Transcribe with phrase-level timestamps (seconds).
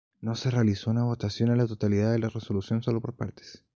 [0.19, 3.63] No se realizó una votación a la totalidad de la resolución, sólo por partes.